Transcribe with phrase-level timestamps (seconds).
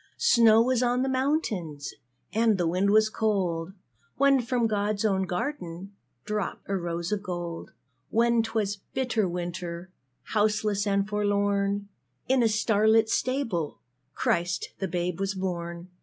[0.17, 1.93] Snow was on the mountains,
[2.33, 3.73] And the wind was cold,
[4.17, 5.93] When from God's own garden
[6.25, 7.69] Dropped a rose of gold.
[8.09, 9.91] When 'twas bitter winter,
[10.33, 11.87] Houseless and forlorn
[12.27, 13.77] In a star lit stable
[14.15, 15.91] Christ the Babe was born.